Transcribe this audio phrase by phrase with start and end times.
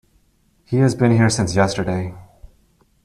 [0.65, 2.15] He has been here since yesterday.